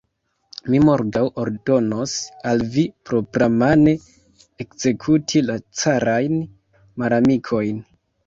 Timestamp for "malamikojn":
7.05-7.85